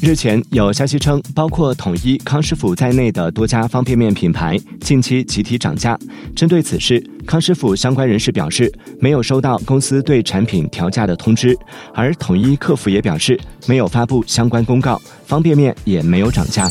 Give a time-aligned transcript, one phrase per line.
[0.00, 5.98] 日前有消息称包括统一康师傅在内的多家方便面品牌近期集体涨价
[6.34, 8.70] 针对此事康师傅相关人士表示
[9.00, 11.56] 没有收到公司对产品调价的通知
[11.94, 16.70] 而统一客服也表示没有发布相关公告方便面也没有涨价。